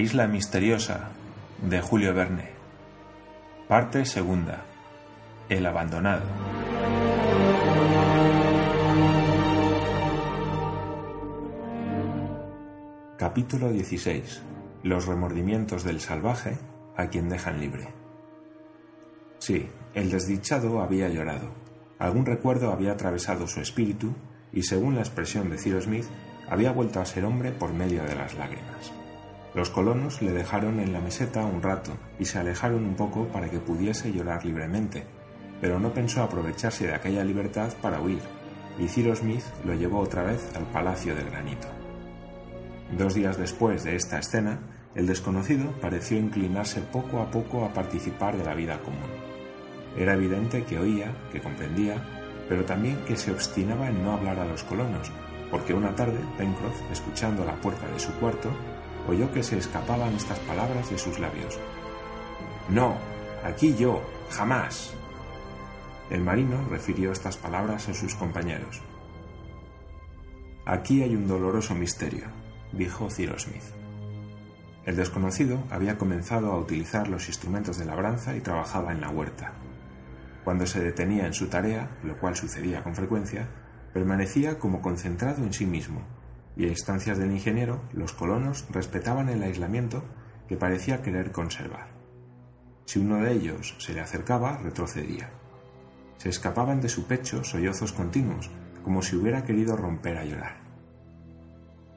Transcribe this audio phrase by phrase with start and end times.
[0.00, 1.10] isla misteriosa
[1.60, 2.48] de Julio Verne.
[3.68, 4.64] Parte segunda.
[5.48, 6.24] El abandonado.
[13.18, 14.42] Capítulo 16.
[14.84, 16.56] Los remordimientos del salvaje
[16.96, 17.88] a quien dejan libre.
[19.38, 21.52] Sí, el desdichado había llorado.
[21.98, 24.14] Algún recuerdo había atravesado su espíritu
[24.50, 26.06] y, según la expresión de Ciro Smith,
[26.48, 28.99] había vuelto a ser hombre por medio de las lágrimas.
[29.54, 33.50] Los colonos le dejaron en la meseta un rato y se alejaron un poco para
[33.50, 35.04] que pudiese llorar libremente,
[35.60, 38.22] pero no pensó aprovecharse de aquella libertad para huir,
[38.78, 41.66] y Ciro Smith lo llevó otra vez al Palacio del Granito.
[42.96, 44.60] Dos días después de esta escena,
[44.94, 49.10] el desconocido pareció inclinarse poco a poco a participar de la vida común.
[49.96, 52.02] Era evidente que oía, que comprendía,
[52.48, 55.10] pero también que se obstinaba en no hablar a los colonos,
[55.50, 58.50] porque una tarde Pencroff, escuchando la puerta de su cuarto,
[59.10, 61.58] oyó que se escapaban estas palabras de sus labios.
[62.68, 62.96] No,
[63.44, 64.94] aquí yo, jamás.
[66.10, 68.80] El marino refirió estas palabras a sus compañeros.
[70.64, 72.26] Aquí hay un doloroso misterio,
[72.72, 73.62] dijo Cyrus Smith.
[74.84, 79.52] El desconocido había comenzado a utilizar los instrumentos de labranza y trabajaba en la huerta.
[80.44, 83.48] Cuando se detenía en su tarea, lo cual sucedía con frecuencia,
[83.92, 86.02] permanecía como concentrado en sí mismo,
[86.56, 90.02] y a instancias del ingeniero, los colonos respetaban el aislamiento
[90.48, 91.88] que parecía querer conservar.
[92.84, 95.30] Si uno de ellos se le acercaba, retrocedía.
[96.16, 98.50] Se escapaban de su pecho sollozos continuos,
[98.82, 100.56] como si hubiera querido romper a llorar.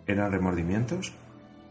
[0.05, 1.13] ¿Eran remordimientos?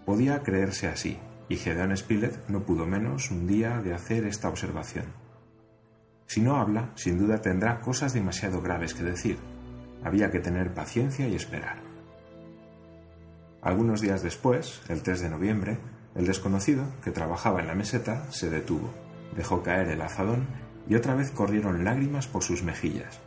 [0.04, 5.06] Podía creerse así, y Gedeon Spilett no pudo menos un día de hacer esta observación.
[6.26, 9.38] Si no habla, sin duda tendrá cosas demasiado graves que decir,
[10.02, 11.91] había que tener paciencia y esperar.
[13.62, 15.78] Algunos días después, el 3 de noviembre,
[16.16, 18.92] el desconocido, que trabajaba en la meseta, se detuvo,
[19.36, 20.48] dejó caer el azadón
[20.88, 23.20] y otra vez corrieron lágrimas por sus mejillas.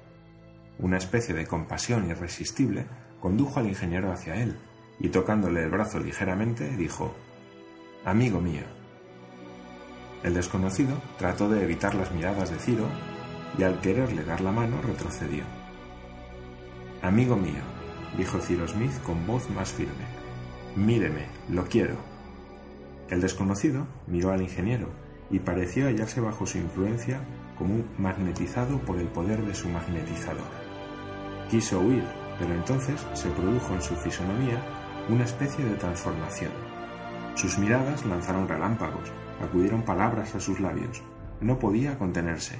[0.77, 2.85] Una especie de compasión irresistible
[3.21, 4.57] condujo al ingeniero hacia él
[4.99, 7.15] y tocándole el brazo ligeramente dijo,
[8.03, 8.63] Amigo mío.
[10.21, 12.87] El desconocido trató de evitar las miradas de Ciro
[13.57, 15.45] y al quererle dar la mano retrocedió.
[17.01, 17.63] Amigo mío,
[18.17, 20.14] dijo Ciro Smith con voz más firme,
[20.75, 21.95] míreme, lo quiero.
[23.09, 24.89] El desconocido miró al ingeniero
[25.29, 27.21] y pareció hallarse bajo su influencia
[27.57, 30.47] como un magnetizado por el poder de su magnetizador.
[31.49, 32.03] Quiso huir,
[32.39, 34.61] pero entonces se produjo en su fisonomía
[35.09, 36.51] una especie de transformación.
[37.35, 41.03] Sus miradas lanzaron relámpagos, acudieron palabras a sus labios.
[41.41, 42.55] No podía contenerse.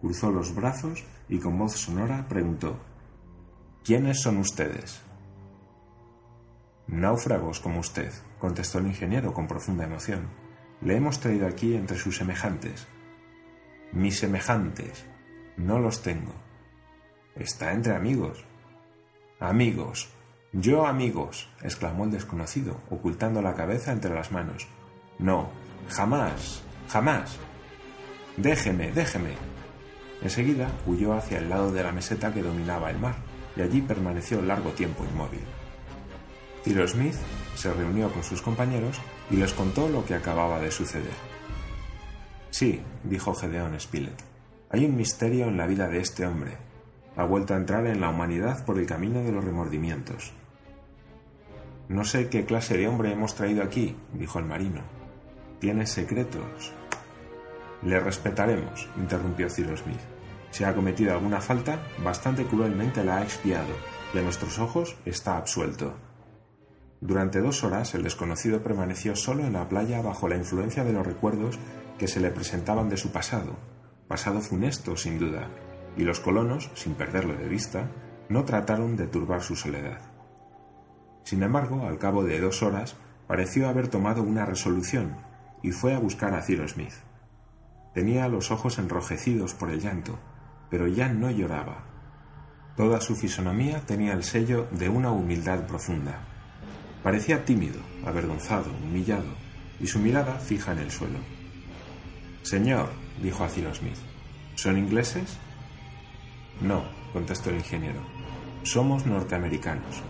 [0.00, 2.76] Cruzó los brazos y con voz sonora preguntó
[3.84, 5.00] ¿Quiénes son ustedes?
[6.88, 10.28] Náufragos como usted, contestó el ingeniero con profunda emoción.
[10.80, 12.88] Le hemos traído aquí entre sus semejantes.
[13.92, 15.04] Mis semejantes.
[15.58, 16.32] No los tengo.
[17.34, 18.44] Está entre amigos.
[19.38, 20.08] Amigos.
[20.52, 21.50] Yo amigos.
[21.62, 24.66] exclamó el desconocido, ocultando la cabeza entre las manos.
[25.18, 25.50] No,
[25.90, 27.38] jamás, jamás.
[28.38, 29.34] Déjeme, déjeme.
[30.22, 33.16] Enseguida huyó hacia el lado de la meseta que dominaba el mar
[33.56, 35.57] y allí permaneció largo tiempo inmóvil.
[36.64, 37.14] Smith
[37.54, 41.14] se reunió con sus compañeros y les contó lo que acababa de suceder.
[42.50, 44.22] Sí, dijo Gedeón Spilett,
[44.70, 46.56] hay un misterio en la vida de este hombre.
[47.16, 50.32] Ha vuelto a entrar en la humanidad por el camino de los remordimientos.
[51.88, 54.82] No sé qué clase de hombre hemos traído aquí, dijo el marino.
[55.58, 56.72] Tiene secretos.
[57.82, 60.00] Le respetaremos, interrumpió Cyrus Smith.
[60.50, 63.74] Si ha cometido alguna falta, bastante cruelmente la ha expiado,
[64.12, 65.94] y a nuestros ojos está absuelto.
[67.00, 71.06] Durante dos horas el desconocido permaneció solo en la playa bajo la influencia de los
[71.06, 71.58] recuerdos
[71.98, 73.56] que se le presentaban de su pasado,
[74.08, 75.48] pasado funesto sin duda,
[75.96, 77.88] y los colonos, sin perderlo de vista,
[78.28, 80.00] no trataron de turbar su soledad.
[81.24, 82.96] Sin embargo, al cabo de dos horas,
[83.26, 85.16] pareció haber tomado una resolución
[85.62, 86.94] y fue a buscar a Ciro Smith.
[87.94, 90.18] Tenía los ojos enrojecidos por el llanto,
[90.70, 91.84] pero ya no lloraba.
[92.76, 96.27] Toda su fisonomía tenía el sello de una humildad profunda.
[97.02, 99.34] Parecía tímido, avergonzado, humillado,
[99.80, 101.18] y su mirada fija en el suelo.
[102.42, 102.90] Señor,
[103.22, 103.98] dijo a Cyrus Smith,
[104.54, 105.38] ¿son ingleses?
[106.60, 108.00] No, contestó el ingeniero.
[108.64, 110.02] Somos norteamericanos.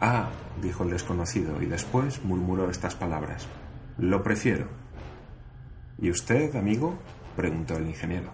[0.00, 0.30] Ah,
[0.60, 3.46] dijo el desconocido, y después murmuró estas palabras.
[3.98, 4.68] Lo prefiero.
[6.00, 6.98] ¿Y usted, amigo?
[7.36, 8.32] preguntó el ingeniero.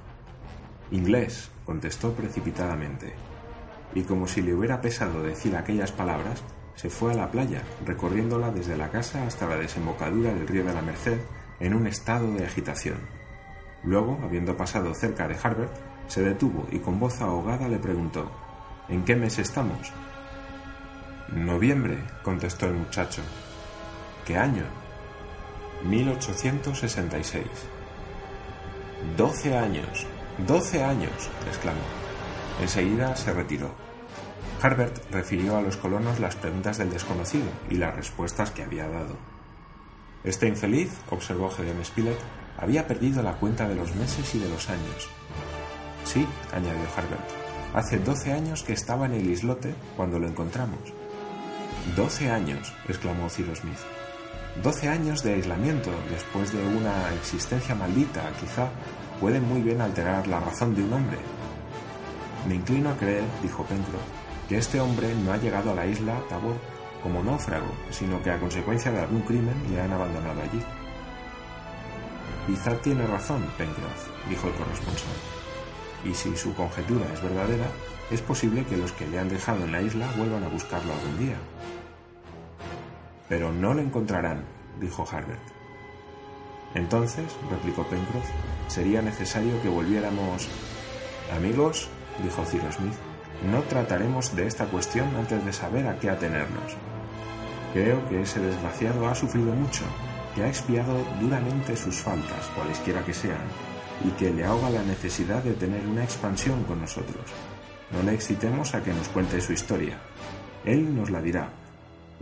[0.90, 3.14] Inglés, contestó precipitadamente.
[3.94, 6.42] Y como si le hubiera pesado decir aquellas palabras,
[6.74, 10.74] se fue a la playa, recorriéndola desde la casa hasta la desembocadura del río de
[10.74, 11.20] la Merced
[11.60, 12.98] en un estado de agitación.
[13.84, 15.72] Luego, habiendo pasado cerca de Harbert,
[16.08, 18.30] se detuvo y con voz ahogada le preguntó
[18.88, 19.92] ¿En qué mes estamos?
[21.32, 23.22] Noviembre, contestó el muchacho.
[24.26, 24.64] ¿Qué año?
[25.84, 27.46] 1866.
[29.16, 30.06] Doce años.
[30.46, 31.30] Doce años.
[31.48, 31.80] exclamó.
[32.60, 33.70] Enseguida se retiró.
[34.62, 39.16] Harbert refirió a los colonos las preguntas del desconocido y las respuestas que había dado.
[40.24, 42.18] Este infeliz, observó Gedeon Spilett,
[42.58, 45.08] había perdido la cuenta de los meses y de los años.
[46.04, 47.28] Sí, añadió Harbert,
[47.74, 50.94] hace doce años que estaba en el islote cuando lo encontramos.
[51.96, 53.78] Doce años, exclamó Cyrus Smith.
[54.62, 58.70] Doce años de aislamiento después de una existencia maldita, quizá,
[59.20, 61.18] pueden muy bien alterar la razón de un hombre.
[62.48, 66.20] Me inclino a creer, dijo Pencroff, que este hombre no ha llegado a la isla
[66.28, 66.56] Tabor
[67.02, 70.62] como náufrago, sino que a consecuencia de algún crimen le han abandonado allí.
[72.46, 75.16] Quizá tiene razón, Pencroff, dijo el corresponsal.
[76.04, 77.66] Y si su conjetura es verdadera,
[78.10, 81.18] es posible que los que le han dejado en la isla vuelvan a buscarlo algún
[81.18, 81.36] día.
[83.28, 84.44] Pero no lo encontrarán,
[84.78, 85.40] dijo Harbert.
[86.74, 88.28] Entonces, replicó Pencroff,
[88.68, 90.48] sería necesario que volviéramos.
[91.34, 91.88] Amigos,
[92.22, 92.94] dijo Cyrus Smith,
[93.42, 96.76] no trataremos de esta cuestión antes de saber a qué atenernos.
[97.72, 99.84] Creo que ese desgraciado ha sufrido mucho,
[100.34, 103.46] que ha expiado duramente sus faltas, cualesquiera que sean,
[104.04, 107.24] y que le ahoga la necesidad de tener una expansión con nosotros.
[107.90, 109.98] No le excitemos a que nos cuente su historia.
[110.64, 111.50] Él nos la dirá,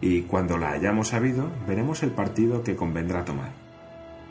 [0.01, 3.53] y cuando la hayamos sabido, veremos el partido que convendrá tomar.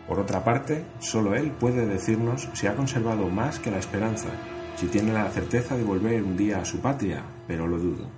[0.08, 4.28] Por otra parte, solo él puede decirnos si ha conservado más que la esperanza,
[4.76, 8.10] si tiene la certeza de volver un día a su patria, pero lo dudo.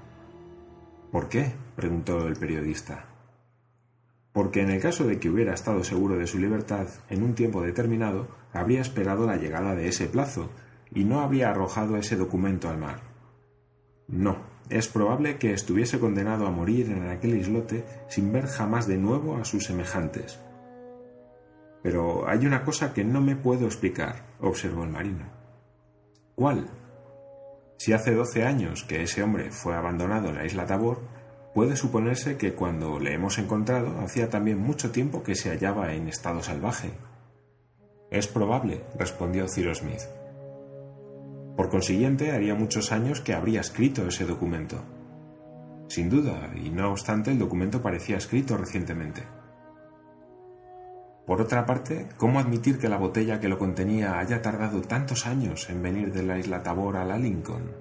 [1.11, 1.51] ¿Por qué?
[1.75, 3.05] preguntó el periodista.
[4.31, 7.61] Porque en el caso de que hubiera estado seguro de su libertad en un tiempo
[7.61, 10.49] determinado, habría esperado la llegada de ese plazo
[10.91, 13.01] y no habría arrojado ese documento al mar.
[14.07, 14.37] No,
[14.69, 19.37] es probable que estuviese condenado a morir en aquel islote sin ver jamás de nuevo
[19.37, 20.39] a sus semejantes.
[21.83, 25.42] Pero hay una cosa que no me puedo explicar, observó el marino.
[26.35, 26.67] ¿Cuál?
[27.77, 31.01] Si hace doce años que ese hombre fue abandonado en la isla Tabor,
[31.53, 36.07] puede suponerse que cuando le hemos encontrado hacía también mucho tiempo que se hallaba en
[36.07, 36.91] estado salvaje.
[38.09, 40.01] Es probable, respondió Cyrus Smith.
[41.55, 44.83] Por consiguiente, haría muchos años que habría escrito ese documento.
[45.87, 49.23] Sin duda, y no obstante, el documento parecía escrito recientemente.
[51.25, 55.69] Por otra parte, ¿cómo admitir que la botella que lo contenía haya tardado tantos años
[55.69, 57.71] en venir de la isla Tabor a la Lincoln?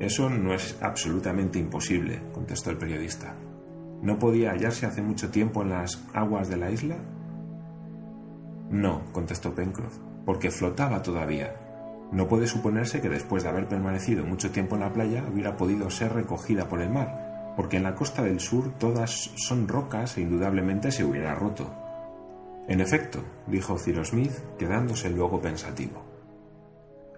[0.00, 3.34] Eso no es absolutamente imposible, contestó el periodista.
[4.00, 6.96] ¿No podía hallarse hace mucho tiempo en las aguas de la isla?
[8.70, 11.54] No, contestó Pencroff, porque flotaba todavía,
[12.12, 15.88] no puede suponerse que después de haber permanecido mucho tiempo en la playa hubiera podido
[15.88, 20.20] ser recogida por el mar, porque en la costa del sur todas son rocas e
[20.20, 21.81] indudablemente se hubiera roto.
[22.68, 26.02] En efecto, dijo Cyrus Smith, quedándose luego pensativo.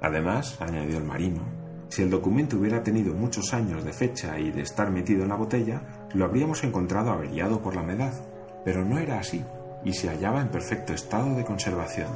[0.01, 1.43] Además, añadió el marino,
[1.89, 5.37] si el documento hubiera tenido muchos años de fecha y de estar metido en la
[5.37, 8.13] botella, lo habríamos encontrado averiado por la humedad,
[8.65, 9.45] pero no era así,
[9.85, 12.09] y se hallaba en perfecto estado de conservación.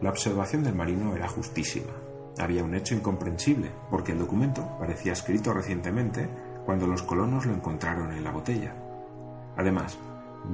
[0.00, 1.92] La observación del marino era justísima.
[2.38, 6.28] Había un hecho incomprensible, porque el documento parecía escrito recientemente
[6.64, 8.74] cuando los colonos lo encontraron en la botella.
[9.56, 9.98] Además,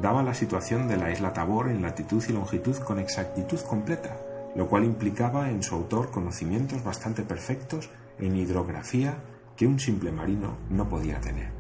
[0.00, 4.16] daba la situación de la isla Tabor en latitud y longitud con exactitud completa,
[4.54, 9.14] lo cual implicaba en su autor conocimientos bastante perfectos en hidrografía
[9.56, 11.50] que un simple marino no podía tener.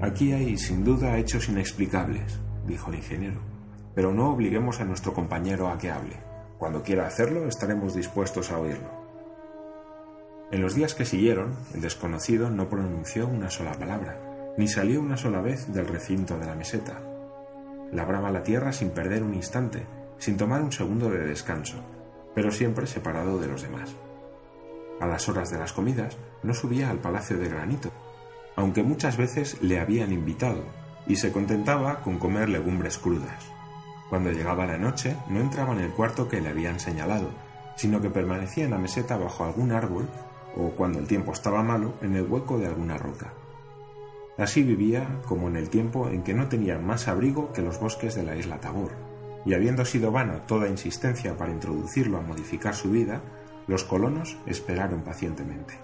[0.00, 3.58] Aquí hay sin duda hechos inexplicables, dijo el ingeniero
[3.98, 6.14] pero no obliguemos a nuestro compañero a que hable.
[6.56, 8.88] Cuando quiera hacerlo, estaremos dispuestos a oírlo.
[10.52, 14.27] En los días que siguieron, el desconocido no pronunció una sola palabra,
[14.58, 17.00] ni salió una sola vez del recinto de la meseta.
[17.92, 19.86] Labraba la tierra sin perder un instante,
[20.18, 21.76] sin tomar un segundo de descanso,
[22.34, 23.94] pero siempre separado de los demás.
[25.00, 27.92] A las horas de las comidas no subía al palacio de granito,
[28.56, 30.64] aunque muchas veces le habían invitado,
[31.06, 33.46] y se contentaba con comer legumbres crudas.
[34.10, 37.30] Cuando llegaba la noche, no entraba en el cuarto que le habían señalado,
[37.76, 40.08] sino que permanecía en la meseta bajo algún árbol
[40.56, 43.32] o, cuando el tiempo estaba malo, en el hueco de alguna roca.
[44.38, 48.14] Así vivía como en el tiempo en que no tenía más abrigo que los bosques
[48.14, 48.92] de la isla Tabor,
[49.44, 53.20] y habiendo sido vana toda insistencia para introducirlo a modificar su vida,
[53.66, 55.74] los colonos esperaron pacientemente.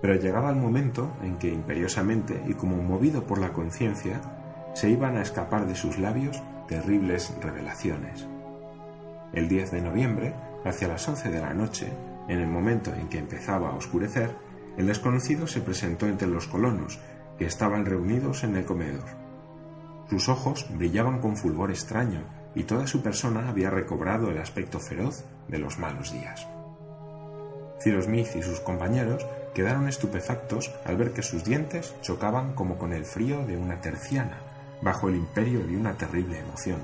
[0.00, 4.20] Pero llegaba el momento en que imperiosamente y como movido por la conciencia,
[4.74, 8.26] se iban a escapar de sus labios terribles revelaciones.
[9.32, 11.92] El 10 de noviembre, hacia las 11 de la noche,
[12.28, 14.36] en el momento en que empezaba a oscurecer,
[14.76, 17.00] el desconocido se presentó entre los colonos,
[17.38, 19.04] que estaban reunidos en el comedor.
[20.10, 25.24] Sus ojos brillaban con fulgor extraño y toda su persona había recobrado el aspecto feroz
[25.48, 26.46] de los malos días.
[27.80, 32.92] Cyrus Smith y sus compañeros quedaron estupefactos al ver que sus dientes chocaban como con
[32.92, 34.40] el frío de una terciana,
[34.82, 36.80] bajo el imperio de una terrible emoción.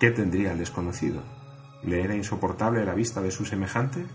[0.00, 1.22] ¿Qué tendría el desconocido?
[1.82, 4.06] ¿Le era insoportable la vista de su semejante?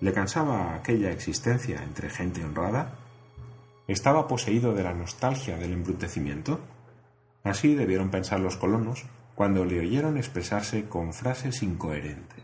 [0.00, 2.94] ¿Le cansaba aquella existencia entre gente honrada?
[3.92, 6.60] ¿Estaba poseído de la nostalgia del embrutecimiento?
[7.44, 12.42] Así debieron pensar los colonos cuando le oyeron expresarse con frases incoherentes.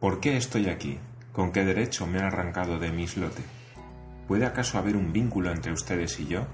[0.00, 0.98] ¿Por qué estoy aquí?
[1.34, 3.42] ¿Con qué derecho me han arrancado de mi islote?
[4.26, 6.46] ¿Puede acaso haber un vínculo entre ustedes y yo?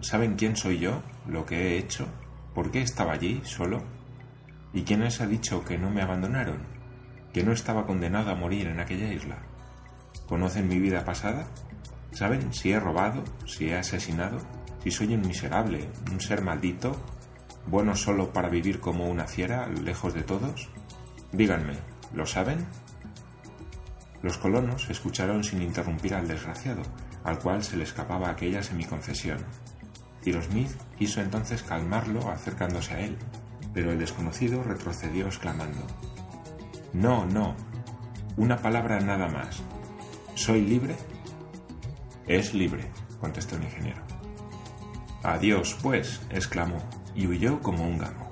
[0.00, 1.04] ¿Saben quién soy yo?
[1.28, 2.08] ¿Lo que he hecho?
[2.52, 3.84] ¿Por qué estaba allí, solo?
[4.72, 6.62] ¿Y quién les ha dicho que no me abandonaron?
[7.32, 9.38] ¿Que no estaba condenado a morir en aquella isla?
[10.26, 11.46] ¿Conocen mi vida pasada?
[12.16, 14.38] ¿Saben si he robado, si he asesinado,
[14.82, 16.96] si soy un miserable, un ser maldito,
[17.66, 20.70] bueno solo para vivir como una fiera, lejos de todos?
[21.32, 21.74] Díganme,
[22.14, 22.64] ¿lo saben?
[24.22, 26.80] Los colonos escucharon sin interrumpir al desgraciado,
[27.22, 29.44] al cual se le escapaba aquella semiconfesión.
[30.22, 33.18] Cyrus Smith quiso entonces calmarlo acercándose a él,
[33.74, 35.86] pero el desconocido retrocedió exclamando
[36.94, 37.54] No, no,
[38.38, 39.62] una palabra nada más.
[40.34, 40.96] ¿Soy libre?
[42.26, 42.90] Es libre,
[43.20, 44.02] contestó el ingeniero.
[45.22, 46.78] Adiós, pues, exclamó,
[47.14, 48.30] y huyó como un gamo.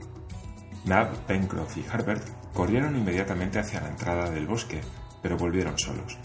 [0.84, 4.80] Nab, Pencroff y Herbert corrieron inmediatamente hacia la entrada del bosque,
[5.22, 6.18] pero volvieron solos.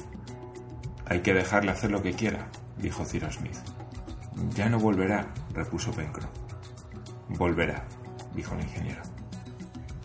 [1.06, 3.58] Hay que dejarle hacer lo que quiera, dijo Cyrus Smith.
[4.56, 6.30] Ya no volverá, repuso Pencroff.
[7.30, 7.86] Volverá,
[8.36, 9.02] dijo el ingeniero.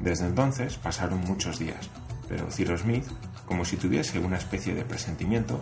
[0.01, 1.91] Desde entonces pasaron muchos días,
[2.29, 3.07] pero Cyrus Smith,
[3.47, 5.61] como si tuviese una especie de presentimiento,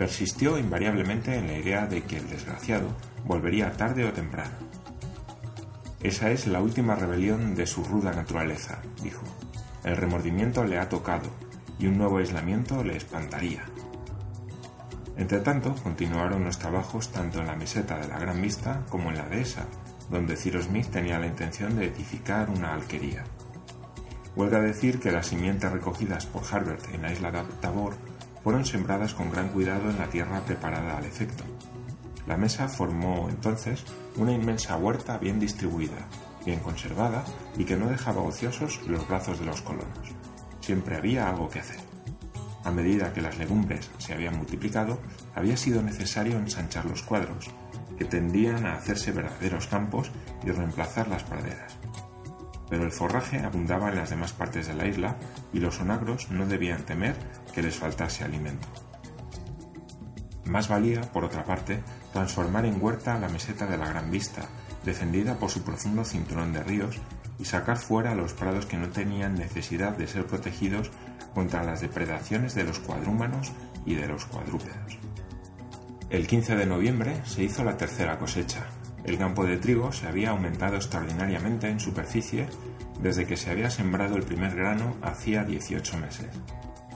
[0.00, 2.88] persistió invariablemente en la idea de que el desgraciado
[3.26, 4.54] volvería tarde o temprano.
[6.02, 9.22] Esa es la última rebelión de su ruda naturaleza, dijo.
[9.84, 11.28] El remordimiento le ha tocado
[11.78, 13.66] y un nuevo aislamiento le espantaría.
[15.18, 19.28] Entretanto, continuaron los trabajos tanto en la meseta de la Gran Vista como en la
[19.28, 19.66] dehesa,
[20.08, 23.24] donde Cyrus Smith tenía la intención de edificar una alquería.
[24.34, 27.96] Huelga decir que las simientes recogidas por Harbert en la isla de Tabor
[28.42, 31.44] fueron sembradas con gran cuidado en la tierra preparada al efecto.
[32.26, 33.84] La mesa formó entonces
[34.16, 36.06] una inmensa huerta bien distribuida,
[36.44, 37.24] bien conservada
[37.56, 40.14] y que no dejaba ociosos los brazos de los colonos.
[40.60, 41.80] Siempre había algo que hacer.
[42.64, 44.98] A medida que las legumbres se habían multiplicado,
[45.34, 47.50] había sido necesario ensanchar los cuadros,
[47.98, 50.10] que tendían a hacerse verdaderos campos
[50.44, 51.76] y reemplazar las praderas.
[52.70, 55.16] Pero el forraje abundaba en las demás partes de la isla
[55.52, 57.16] y los onagros no debían temer
[57.52, 58.68] que les faltase alimento.
[60.46, 64.42] Más valía, por otra parte, transformar en huerta la meseta de la Gran Vista,
[64.84, 66.98] defendida por su profundo cinturón de ríos,
[67.38, 70.90] y sacar fuera los prados que no tenían necesidad de ser protegidos
[71.34, 73.52] contra las depredaciones de los cuadrúmanos
[73.86, 74.98] y de los cuadrúpedos.
[76.10, 78.66] El 15 de noviembre se hizo la tercera cosecha.
[79.04, 82.46] El campo de trigo se había aumentado extraordinariamente en superficie
[83.02, 86.28] desde que se había sembrado el primer grano hacía 18 meses.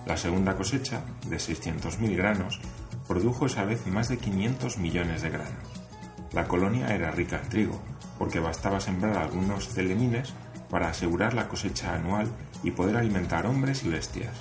[0.06, 2.60] La segunda cosecha, de 600.000 granos,
[3.08, 5.84] produjo esa vez más de 500 millones de granos.
[6.32, 7.80] La colonia era rica en trigo,
[8.18, 10.34] porque bastaba sembrar algunos celemines
[10.68, 12.28] para asegurar la cosecha anual
[12.62, 14.34] y poder alimentar hombres y bestias.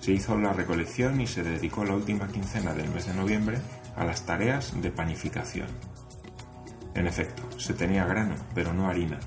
[0.00, 3.58] Se hizo la recolección y se dedicó la última quincena del mes de noviembre
[3.96, 5.68] a las tareas de panificación.
[6.94, 9.18] En efecto, se tenía grano, pero no harina,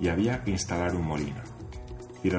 [0.00, 1.42] y había que instalar un molino.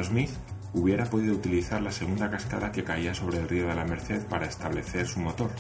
[0.04, 0.32] Smith
[0.74, 4.48] hubiera podido utilizar la segunda cascada que caía sobre el río de la Merced para
[4.48, 5.52] establecer su motor,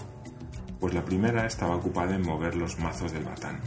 [0.79, 3.59] pues la primera estaba ocupada en mover los mazos del batán.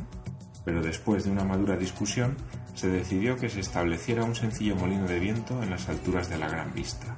[0.64, 2.36] Pero después de una madura discusión,
[2.74, 6.48] se decidió que se estableciera un sencillo molino de viento en las alturas de la
[6.48, 7.16] Gran Vista.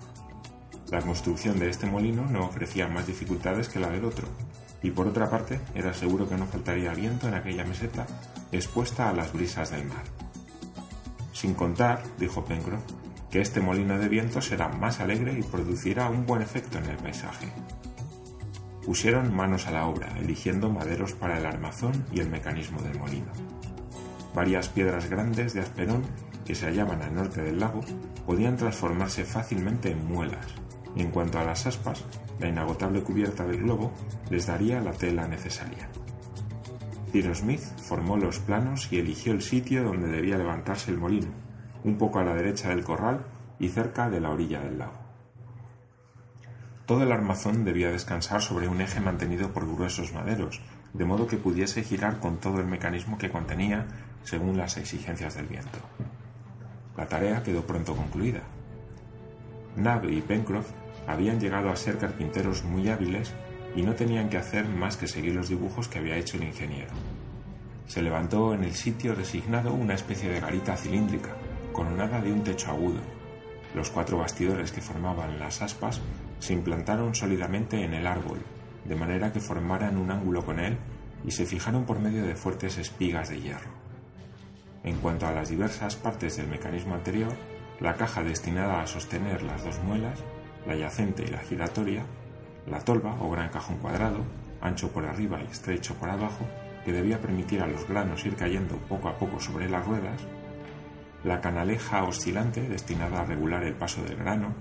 [0.91, 4.29] La construcción de este molino no ofrecía más dificultades que la del otro,
[4.83, 8.07] y por otra parte era seguro que no faltaría viento en aquella meseta
[8.53, 10.05] expuesta a las brisas del mar.
[11.33, 12.83] Sin contar, dijo Pencroff,
[13.31, 16.97] que este molino de viento será más alegre y producirá un buen efecto en el
[16.97, 17.53] paisaje.
[18.85, 23.33] Pusieron manos a la obra, eligiendo maderos para el armazón y el mecanismo del molino.
[24.35, 26.05] Varias piedras grandes de asperón
[26.45, 27.81] que se hallaban al norte del lago
[28.25, 30.47] podían transformarse fácilmente en muelas,
[31.03, 32.05] en cuanto a las aspas,
[32.39, 33.93] la inagotable cubierta del globo
[34.31, 35.89] les daría la tela necesaria.
[37.13, 41.29] Cyrus Smith formó los planos y eligió el sitio donde debía levantarse el molino,
[41.85, 43.25] un poco a la derecha del corral
[43.59, 45.07] y cerca de la orilla del lago.
[46.85, 50.61] Todo el armazón debía descansar sobre un eje mantenido por gruesos maderos,
[50.93, 53.87] de modo que pudiese girar con todo el mecanismo que contenía
[54.23, 55.79] según las exigencias del viento.
[56.97, 58.41] La tarea quedó pronto concluida.
[59.77, 60.71] Nab y Pencroff
[61.07, 63.33] habían llegado a ser carpinteros muy hábiles
[63.75, 66.93] y no tenían que hacer más que seguir los dibujos que había hecho el ingeniero.
[67.87, 71.37] Se levantó en el sitio designado una especie de garita cilíndrica,
[71.73, 73.01] coronada de un techo agudo.
[73.75, 76.01] Los cuatro bastidores que formaban las aspas
[76.39, 78.41] se implantaron sólidamente en el árbol,
[78.85, 80.79] de manera que formaran un ángulo con él
[81.25, 83.71] y se fijaron por medio de fuertes espigas de hierro.
[84.83, 87.35] En cuanto a las diversas partes del mecanismo anterior,
[87.81, 90.23] la caja destinada a sostener las dos muelas,
[90.67, 92.05] la yacente y la giratoria,
[92.67, 94.25] la tolva o gran cajón cuadrado,
[94.61, 96.47] ancho por arriba y estrecho por abajo,
[96.85, 100.27] que debía permitir a los granos ir cayendo poco a poco sobre las ruedas,
[101.25, 104.55] la canaleja oscilante destinada a regular el paso del grano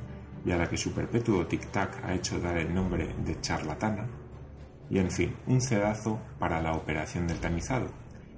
[0.44, 4.08] y a la que su perpetuo tic-tac ha hecho dar el nombre de charlatana,
[4.90, 7.88] y en fin, un cedazo para la operación del tamizado,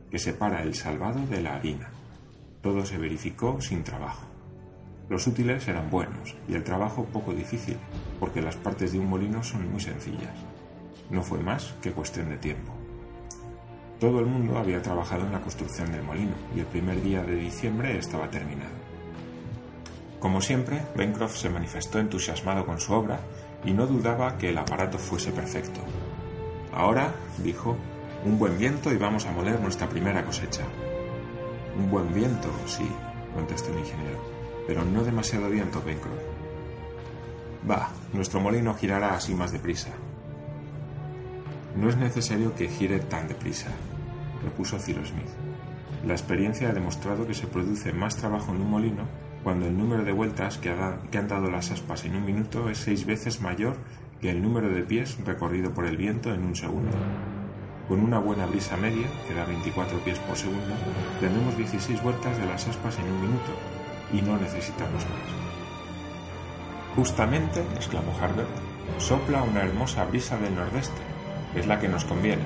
[0.09, 1.89] que separa el salvado de la harina.
[2.61, 4.26] Todo se verificó sin trabajo.
[5.09, 7.77] Los útiles eran buenos y el trabajo poco difícil,
[8.19, 10.35] porque las partes de un molino son muy sencillas.
[11.09, 12.73] No fue más que cuestión de tiempo.
[13.99, 17.35] Todo el mundo había trabajado en la construcción del molino y el primer día de
[17.35, 18.75] diciembre estaba terminado.
[20.19, 23.19] Como siempre, Bencroft se manifestó entusiasmado con su obra
[23.63, 25.79] y no dudaba que el aparato fuese perfecto.
[26.73, 27.77] Ahora, dijo,
[28.25, 30.63] un buen viento y vamos a moler nuestra primera cosecha.
[31.77, 32.87] Un buen viento, sí,
[33.33, 34.36] contestó el ingeniero,
[34.67, 36.21] pero no demasiado viento, Bencroft.
[37.69, 39.89] Va, nuestro molino girará así más deprisa.
[41.75, 43.69] No es necesario que gire tan deprisa,
[44.43, 45.29] repuso Cyrus Smith.
[46.05, 49.03] La experiencia ha demostrado que se produce más trabajo en un molino
[49.43, 53.05] cuando el número de vueltas que, han dado las aspas en un minuto es seis
[53.05, 53.77] veces mayor
[54.19, 56.97] que el número de pies recorrido por el viento en un segundo.
[57.87, 60.75] Con una buena brisa media, que da 24 pies por segundo,
[61.21, 63.53] tendremos 16 vueltas de las aspas en un minuto,
[64.13, 65.47] y no necesitamos más.
[66.95, 68.49] Justamente, exclamó Harbert,
[68.97, 71.01] sopla una hermosa brisa del nordeste,
[71.55, 72.43] es la que nos conviene.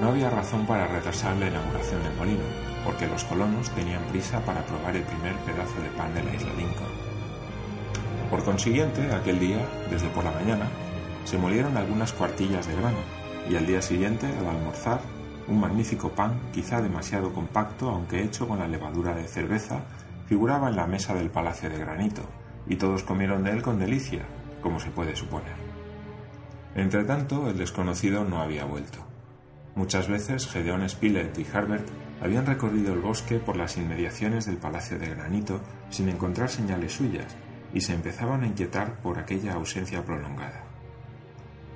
[0.00, 2.44] No había razón para retrasar la inauguración del molino,
[2.84, 6.52] porque los colonos tenían prisa para probar el primer pedazo de pan de la isla
[6.54, 7.08] Lincoln.
[8.30, 10.68] Por consiguiente, aquel día, desde por la mañana,
[11.24, 12.98] se molieron algunas cuartillas de grano,
[13.50, 15.00] y al día siguiente, al almorzar,
[15.48, 19.82] un magnífico pan, quizá demasiado compacto, aunque hecho con la levadura de cerveza,
[20.26, 22.22] figuraba en la mesa del palacio de granito,
[22.66, 24.22] y todos comieron de él con delicia,
[24.60, 25.56] como se puede suponer.
[26.74, 28.98] Entretanto, el desconocido no había vuelto.
[29.74, 31.88] Muchas veces Gedeón Spilett y Herbert
[32.20, 37.36] habían recorrido el bosque por las inmediaciones del Palacio de Granito sin encontrar señales suyas
[37.72, 40.64] y se empezaban a inquietar por aquella ausencia prolongada.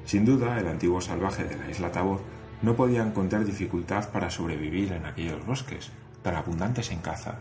[0.05, 2.21] Sin duda, el antiguo salvaje de la isla Tabor
[2.63, 5.91] no podía encontrar dificultad para sobrevivir en aquellos bosques,
[6.23, 7.41] tan abundantes en caza.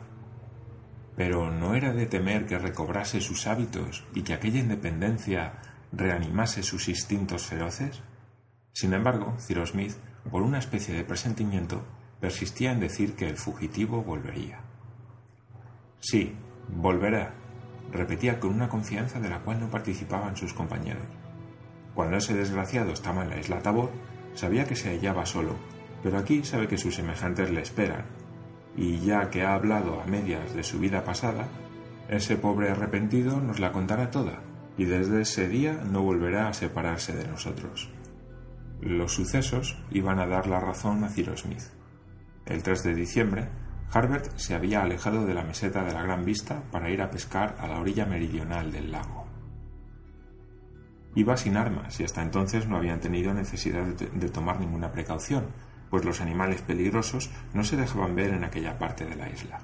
[1.16, 5.54] Pero no era de temer que recobrase sus hábitos y que aquella independencia
[5.92, 8.02] reanimase sus instintos feroces.
[8.74, 9.94] Sin embargo, Cyrus Smith,
[10.30, 11.84] por una especie de presentimiento,
[12.20, 14.62] persistía en decir que el fugitivo volvería.
[16.00, 16.36] Sí,
[16.68, 17.34] volverá,
[17.92, 21.06] repetía con una confianza de la cual no participaban sus compañeros.
[21.94, 23.92] Cuando ese desgraciado estaba en la isla Tabor,
[24.34, 25.56] sabía que se hallaba solo,
[26.04, 28.06] pero aquí sabe que sus semejantes le esperan,
[28.76, 31.48] y ya que ha hablado a medias de su vida pasada,
[32.10, 34.42] ese pobre arrepentido nos la contará toda,
[34.78, 37.90] y desde ese día no volverá a separarse de nosotros.
[38.82, 41.64] Los sucesos iban a dar la razón a Cyrus Smith.
[42.46, 43.50] El 3 de diciembre,
[43.94, 47.56] Harbert se había alejado de la meseta de la Gran Vista para ir a pescar
[47.60, 49.21] a la orilla meridional del lago.
[51.14, 55.48] Iba sin armas y hasta entonces no habían tenido necesidad de, tomar ninguna precaución,
[55.90, 59.60] pues los animales peligrosos no se dejaban ver en aquella parte de la isla.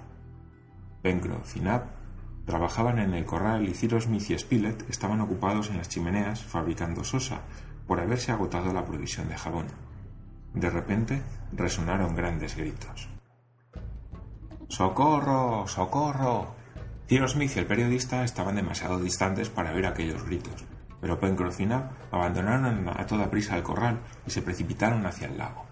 [1.01, 1.85] Pencroff y Nab
[2.45, 7.03] trabajaban en el corral y Cyrus Smith y Spilett estaban ocupados en las chimeneas fabricando
[7.03, 7.41] sosa
[7.87, 9.67] por haberse agotado la provisión de jabón.
[10.53, 11.21] De repente
[11.53, 13.09] resonaron grandes gritos.
[14.67, 15.65] ¡Socorro!
[15.67, 16.55] ¡Socorro!
[17.07, 20.65] Cyrus Smith y el periodista estaban demasiado distantes para oír aquellos gritos,
[20.99, 25.65] pero Nab abandonaron a toda prisa el corral y se precipitaron hacia el lago.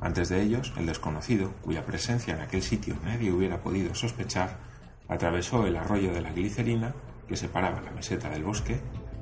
[0.00, 4.58] Antes de ellos, el desconocido, cuya presencia en aquel sitio nadie hubiera podido sospechar,
[5.08, 6.94] atravesó el arroyo de la glicerina
[7.26, 8.80] que separaba la meseta del bosque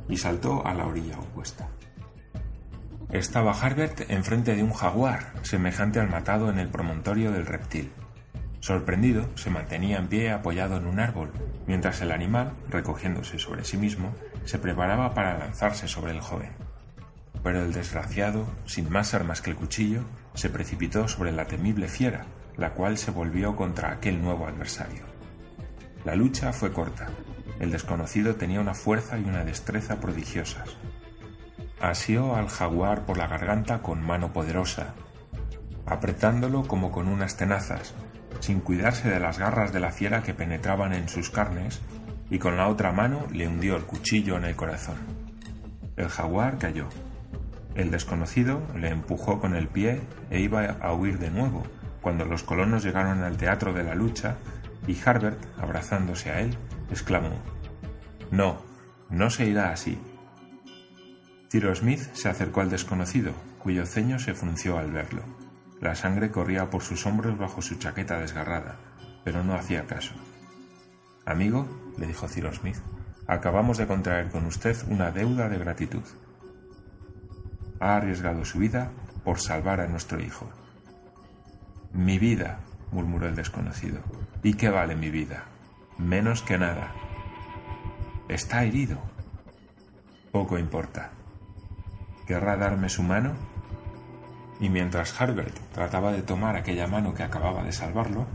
[0.09, 1.69] y saltó a la orilla opuesta.
[3.11, 7.93] Estaba Harbert enfrente de un jaguar, semejante al matado en el promontorio del reptil.
[8.61, 11.31] Sorprendido, se mantenía en pie apoyado en un árbol,
[11.67, 14.15] mientras el animal, recogiéndose sobre sí mismo,
[14.45, 16.51] se preparaba para lanzarse sobre el joven.
[17.43, 20.03] Pero el desgraciado, sin más armas que el cuchillo,
[20.35, 25.05] se precipitó sobre la temible fiera, la cual se volvió contra aquel nuevo adversario.
[26.05, 27.09] La lucha fue corta.
[27.61, 30.77] El desconocido tenía una fuerza y una destreza prodigiosas,
[31.81, 34.95] asió al jaguar por la garganta con mano poderosa,
[35.87, 37.95] apretándolo como con unas tenazas,
[38.41, 41.81] sin cuidarse de las garras de la fiera que penetraban en sus carnes,
[42.31, 44.97] y con la otra mano le hundió el cuchillo en el corazón.
[45.97, 46.89] El jaguar cayó.
[47.75, 51.63] El desconocido le empujó con el pie e iba a huir de nuevo,
[52.01, 54.37] cuando los colonos llegaron al teatro de la lucha
[54.87, 56.57] y Harbert, abrazándose a él,
[56.91, 57.31] exclamó
[58.31, 58.63] No,
[59.11, 59.99] no se irá así.
[61.49, 65.23] Tiro Smith se acercó al desconocido, cuyo ceño se frunció al verlo.
[65.81, 68.77] La sangre corría por sus hombros bajo su chaqueta desgarrada,
[69.25, 70.15] pero no hacía caso.
[71.25, 71.67] Amigo,
[71.99, 72.79] le dijo Cyrus Smith,
[73.27, 76.05] acabamos de contraer con usted una deuda de gratitud.
[77.81, 78.91] Ha arriesgado su vida
[79.25, 80.49] por salvar a nuestro hijo.
[81.93, 82.61] Mi vida,
[82.93, 84.01] murmuró el desconocido.
[84.43, 85.45] ¿Y qué vale mi vida?
[85.99, 86.93] Menos que nada.
[88.29, 88.99] Está herido.
[90.31, 91.11] Poco importa.
[92.27, 93.35] ¿Querrá darme su mano?
[94.61, 98.27] Y mientras Harbert trataba de tomar aquella mano que acababa de salvarlo,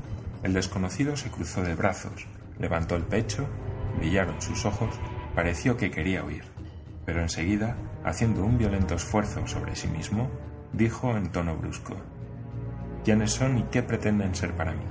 [0.44, 2.28] el desconocido se cruzó de brazos,
[2.60, 3.48] levantó el pecho,
[3.98, 4.94] brillaron sus ojos,
[5.36, 6.44] pareció que quería huir,
[7.06, 10.30] pero enseguida, haciendo un violento esfuerzo sobre sí mismo,
[10.74, 11.96] dijo en tono brusco,
[13.04, 14.86] ¿Quiénes son y qué pretenden ser para mí?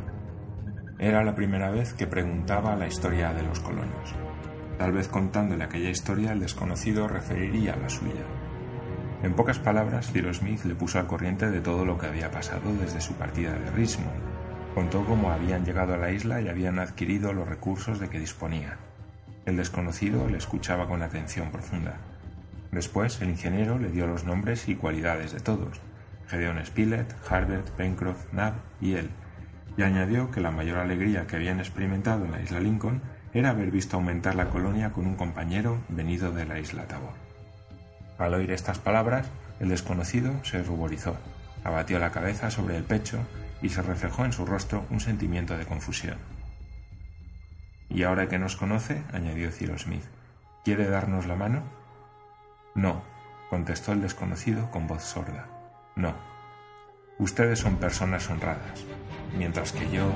[0.98, 4.14] Era la primera vez que preguntaba la historia de los colonos.
[4.78, 8.24] Tal vez contándole aquella historia el desconocido referiría la suya.
[9.22, 12.72] En pocas palabras, Cyrus Smith le puso al corriente de todo lo que había pasado
[12.80, 14.09] desde su partida de Richmond.
[14.74, 18.78] Contó cómo habían llegado a la isla y habían adquirido los recursos de que disponía.
[19.44, 21.98] El desconocido le escuchaba con atención profunda.
[22.72, 25.83] Después, el ingeniero le dio los nombres y cualidades de todos,
[26.28, 29.11] Gedeon Spilett, Harbert, Pencroff, Nab y él,
[29.76, 33.02] y añadió que la mayor alegría que habían experimentado en la isla Lincoln
[33.35, 37.29] era haber visto aumentar la colonia con un compañero venido de la isla Tabor.
[38.20, 39.26] Al oír estas palabras,
[39.61, 41.16] el desconocido se ruborizó,
[41.64, 43.18] abatió la cabeza sobre el pecho
[43.62, 46.18] y se reflejó en su rostro un sentimiento de confusión.
[47.88, 50.04] Y ahora que nos conoce, añadió Cyrus Smith,
[50.64, 51.62] ¿quiere darnos la mano?
[52.74, 53.02] No,
[53.48, 55.46] contestó el desconocido con voz sorda.
[55.96, 56.14] No.
[57.18, 58.85] Ustedes son personas honradas,
[59.35, 60.12] mientras que yo...